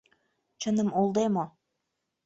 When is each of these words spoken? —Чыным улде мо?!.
—Чыным 0.61 0.89
улде 0.99 1.25
мо?!. 1.33 1.45